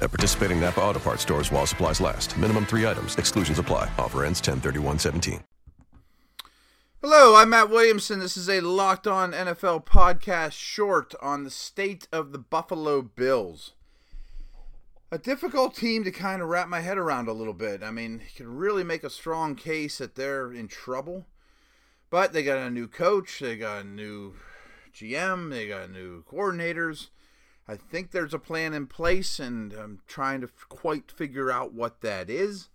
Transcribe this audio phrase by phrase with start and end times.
[0.00, 2.36] At participating Napa Auto Parts stores while supplies last.
[2.38, 3.16] Minimum three items.
[3.16, 3.90] Exclusions apply.
[3.98, 5.42] Offer ends 103117.
[7.00, 8.18] Hello, I'm Matt Williamson.
[8.18, 13.74] This is a Locked On NFL podcast short on the state of the Buffalo Bills.
[15.12, 17.84] A difficult team to kind of wrap my head around a little bit.
[17.84, 21.26] I mean, you can really make a strong case that they're in trouble.
[22.10, 24.34] But they got a new coach, they got a new
[24.92, 27.08] GM, they got new coordinators.
[27.68, 32.00] I think there's a plan in place, and I'm trying to quite figure out what
[32.00, 32.70] that is.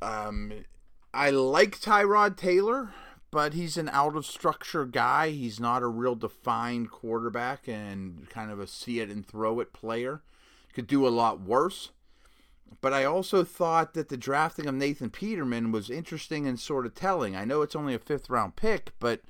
[0.00, 0.64] Um,
[1.12, 2.94] I like Tyrod Taylor,
[3.30, 5.30] but he's an out of structure guy.
[5.30, 9.74] He's not a real defined quarterback and kind of a see it and throw it
[9.74, 10.22] player.
[10.72, 11.90] Could do a lot worse.
[12.80, 16.94] But I also thought that the drafting of Nathan Peterman was interesting and sort of
[16.94, 17.36] telling.
[17.36, 19.20] I know it's only a fifth round pick, but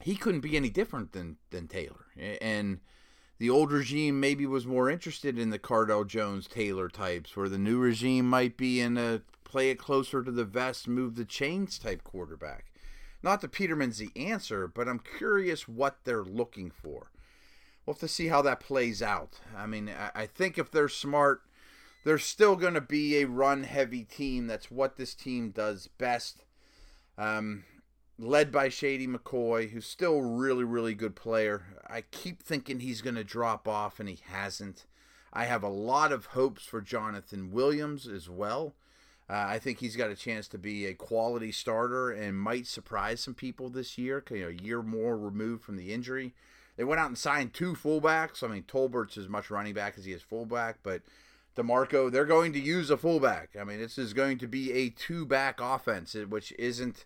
[0.00, 2.06] he couldn't be any different than, than Taylor.
[2.40, 2.80] And
[3.38, 7.58] the old regime maybe was more interested in the Cardale Jones Taylor types, where the
[7.58, 11.78] new regime might be in a play it closer to the vest, move the chains
[11.78, 12.66] type quarterback.
[13.22, 17.10] Not that Peterman's the answer, but I'm curious what they're looking for.
[17.84, 19.40] We'll have to see how that plays out.
[19.56, 21.42] I mean, I think if they're smart,
[22.04, 24.46] they're still going to be a run heavy team.
[24.46, 26.44] That's what this team does best.
[27.16, 27.64] Um,
[28.18, 31.62] led by Shady McCoy, who's still really, really good player.
[31.88, 34.86] I keep thinking he's going to drop off, and he hasn't.
[35.32, 38.74] I have a lot of hopes for Jonathan Williams as well.
[39.28, 43.20] Uh, I think he's got a chance to be a quality starter and might surprise
[43.20, 44.24] some people this year.
[44.30, 46.32] You know, a year more removed from the injury.
[46.76, 48.42] They went out and signed two fullbacks.
[48.42, 51.02] I mean, Tolbert's as much running back as he is fullback, but
[51.56, 53.50] DiMarco, they're going to use a fullback.
[53.58, 57.04] I mean, this is going to be a two-back offense, which isn't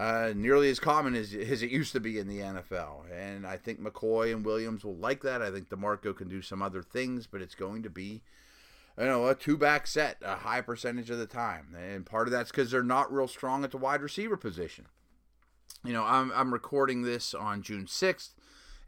[0.00, 3.12] uh, nearly as common as, as it used to be in the NFL.
[3.12, 5.42] And I think McCoy and Williams will like that.
[5.42, 8.22] I think DiMarco can do some other things, but it's going to be
[8.98, 11.76] you know, a two back set a high percentage of the time.
[11.78, 14.86] And part of that's because they're not real strong at the wide receiver position.
[15.84, 18.30] You know, I'm, I'm recording this on June 6th,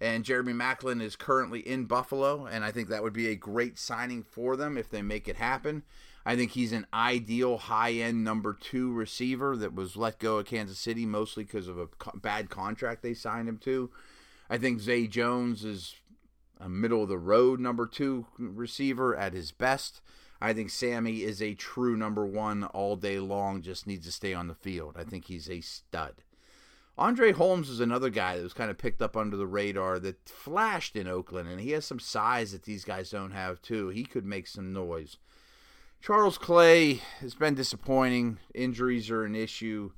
[0.01, 3.79] and Jeremy Maclin is currently in Buffalo, and I think that would be a great
[3.79, 5.83] signing for them if they make it happen.
[6.25, 10.47] I think he's an ideal high end number two receiver that was let go at
[10.47, 13.91] Kansas City mostly because of a bad contract they signed him to.
[14.49, 15.97] I think Zay Jones is
[16.61, 20.01] a middle of the road number two receiver at his best.
[20.41, 24.35] I think Sammy is a true number one all day long, just needs to stay
[24.35, 24.97] on the field.
[24.99, 26.23] I think he's a stud.
[26.99, 30.29] Andre Holmes is another guy that was kind of picked up under the radar that
[30.29, 33.89] flashed in Oakland, and he has some size that these guys don't have, too.
[33.89, 35.17] He could make some noise.
[36.03, 38.39] Charles Clay has been disappointing.
[38.55, 39.93] Injuries are an issue.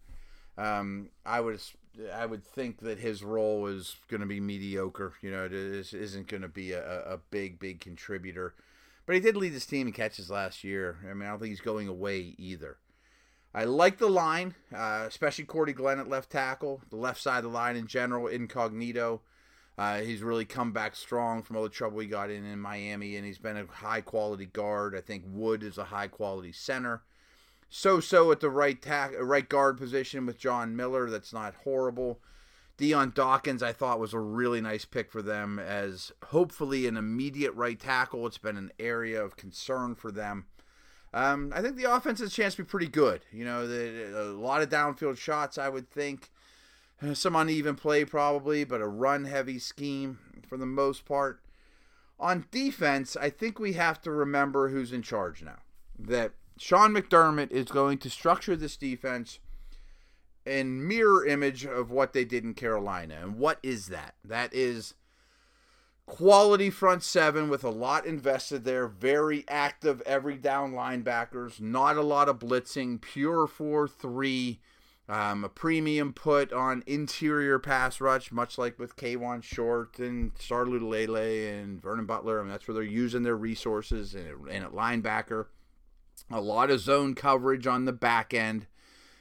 [0.59, 1.59] Um, I would
[2.13, 5.15] I would think that his role is going to be mediocre.
[5.23, 8.55] You know, it isn't going to be a, a big, big contributor.
[9.07, 10.99] But he did lead his team in catches last year.
[11.11, 12.77] I mean, I don't think he's going away either.
[13.55, 17.45] I like the line, uh, especially Cordy Glenn at left tackle, the left side of
[17.45, 19.23] the line in general, incognito.
[19.77, 23.17] Uh, he's really come back strong from all the trouble he got in in Miami,
[23.17, 24.95] and he's been a high quality guard.
[24.97, 27.03] I think Wood is a high quality center
[27.77, 31.11] so so at the right tack, right guard position with John Miller.
[31.11, 32.21] That's not horrible.
[32.77, 37.53] Dion Dawkins, I thought was a really nice pick for them as hopefully an immediate
[37.55, 38.29] right tackle.
[38.29, 40.47] It's been an area of concern for them.
[41.13, 43.23] Um, I think the offense has a chance to be pretty good.
[43.33, 46.31] You know, the, a lot of downfield shots, I would think.
[47.03, 50.19] Uh, some uneven play, probably, but a run heavy scheme
[50.49, 51.41] for the most part.
[52.19, 55.59] On defense, I think we have to remember who's in charge now.
[55.99, 59.41] That Sean McDermott is going to structure this defense
[60.47, 63.19] in mirror image of what they did in Carolina.
[63.21, 64.15] And what is that?
[64.25, 64.95] That is
[66.07, 72.03] quality front seven with a lot invested there, very active every down linebackers, not a
[72.03, 74.61] lot of blitzing, pure 4 3.
[75.07, 80.65] Um, a premium put on interior pass rush, much like with Kawann Short and Star
[80.65, 82.41] Lotulelei and Vernon Butler.
[82.41, 85.47] I mean, that's where they're using their resources and, and at linebacker
[86.31, 88.67] a lot of zone coverage on the back end.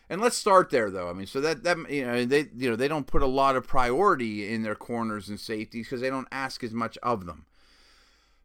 [0.09, 1.09] And let's start there, though.
[1.09, 3.55] I mean, so that that you know they you know they don't put a lot
[3.55, 7.45] of priority in their corners and safeties because they don't ask as much of them.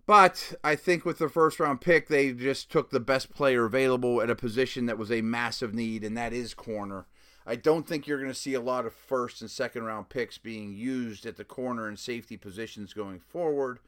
[0.07, 4.23] But I think with the first round pick, they just took the best player available
[4.23, 7.07] at a position that was a massive need, and that is corner.
[7.49, 10.37] I don't think you're going to see a lot of first and second round picks
[10.37, 13.79] being used at the corner and safety positions going forward.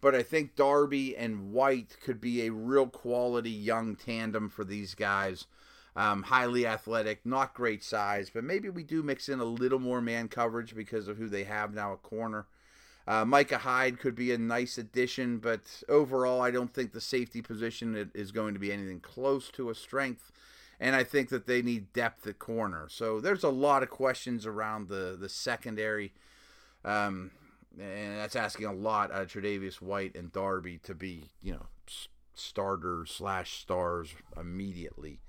[0.00, 4.96] But I think Darby and White could be a real quality young tandem for these
[4.96, 5.46] guys.
[5.94, 10.00] Um, highly athletic, not great size, but maybe we do mix in a little more
[10.00, 12.46] man coverage because of who they have now at corner.
[13.06, 17.42] Uh, Micah Hyde could be a nice addition, but overall, I don't think the safety
[17.42, 20.32] position is going to be anything close to a strength.
[20.80, 22.86] And I think that they need depth at corner.
[22.90, 26.12] So there's a lot of questions around the the secondary,
[26.84, 27.30] um,
[27.78, 31.66] and that's asking a lot of Tre'Davious White and Darby to be, you know,
[32.34, 35.20] starters slash stars immediately.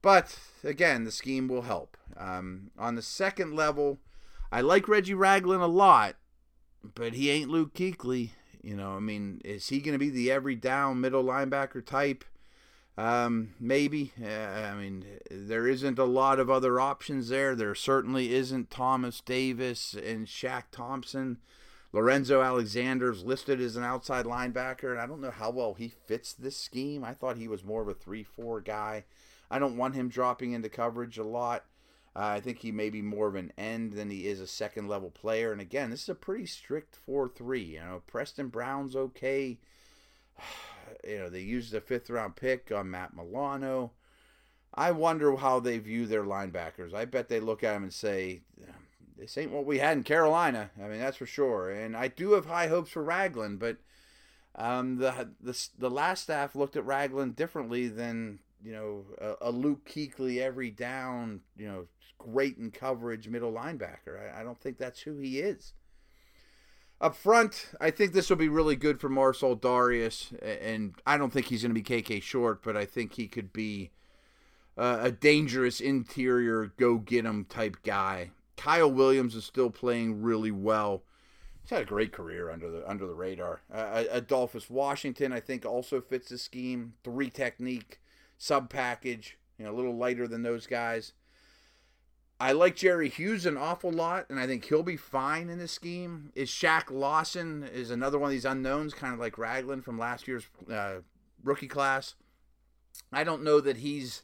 [0.00, 1.96] But again, the scheme will help.
[2.16, 3.98] Um, on the second level,
[4.50, 6.16] I like Reggie Ragland a lot,
[6.82, 8.30] but he ain't Luke Kuechly.
[8.62, 12.24] You know, I mean, is he going to be the every down middle linebacker type?
[12.98, 14.12] Um, maybe.
[14.22, 17.54] Uh, I mean, there isn't a lot of other options there.
[17.54, 21.38] There certainly isn't Thomas Davis and Shaq Thompson.
[21.92, 26.32] Lorenzo Alexander's listed as an outside linebacker, and I don't know how well he fits
[26.32, 27.04] this scheme.
[27.04, 29.04] I thought he was more of a 3 4 guy.
[29.50, 31.66] I don't want him dropping into coverage a lot.
[32.16, 34.88] Uh, I think he may be more of an end than he is a second
[34.88, 35.52] level player.
[35.52, 37.62] And again, this is a pretty strict 4 3.
[37.62, 39.58] You know, Preston Brown's okay.
[41.06, 43.92] You know, they used a fifth round pick on Matt Milano.
[44.74, 46.94] I wonder how they view their linebackers.
[46.94, 48.42] I bet they look at him and say,
[49.22, 50.70] this ain't what we had in Carolina.
[50.82, 51.70] I mean, that's for sure.
[51.70, 53.76] And I do have high hopes for Ragland, but
[54.56, 59.50] um, the, the the last staff looked at Ragland differently than you know a, a
[59.50, 61.86] Luke Kuechly every down, you know,
[62.18, 64.34] great in coverage middle linebacker.
[64.34, 65.72] I, I don't think that's who he is.
[67.02, 71.32] Up front, I think this will be really good for Marcell Dareus, and I don't
[71.32, 73.90] think he's going to be KK Short, but I think he could be
[74.78, 78.30] uh, a dangerous interior go get him type guy.
[78.56, 81.02] Kyle Williams is still playing really well.
[81.62, 83.62] He's had a great career under the under the radar.
[83.72, 86.92] Uh, Adolphus Washington, I think, also fits the scheme.
[87.02, 88.00] Three technique,
[88.38, 91.14] sub package, you know, a little lighter than those guys.
[92.42, 95.70] I like Jerry Hughes an awful lot, and I think he'll be fine in this
[95.70, 96.32] scheme.
[96.34, 100.26] Is Shaq Lawson is another one of these unknowns, kind of like Ragland from last
[100.26, 101.02] year's uh,
[101.44, 102.16] rookie class.
[103.12, 104.22] I don't know that he's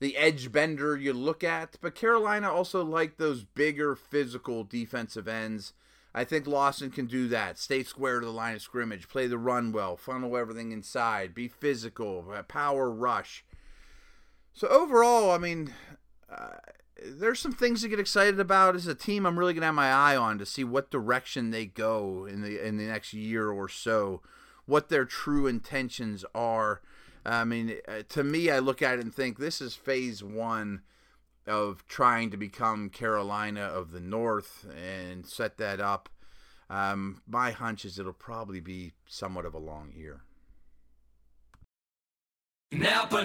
[0.00, 5.72] the edge bender you look at, but Carolina also like those bigger physical defensive ends.
[6.12, 7.60] I think Lawson can do that.
[7.60, 11.46] Stay square to the line of scrimmage, play the run well, funnel everything inside, be
[11.46, 13.44] physical, power rush.
[14.52, 15.72] So overall, I mean,
[16.28, 16.56] uh,
[17.04, 19.26] there's some things to get excited about as a team.
[19.26, 22.64] I'm really gonna have my eye on to see what direction they go in the
[22.64, 24.22] in the next year or so,
[24.66, 26.80] what their true intentions are.
[27.24, 30.82] I mean, uh, to me, I look at it and think this is phase one
[31.46, 36.08] of trying to become Carolina of the North and set that up.
[36.70, 40.22] Um, my hunch is it'll probably be somewhat of a long year.
[42.72, 43.24] Napa